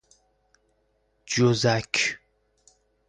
جزک 1.35 1.93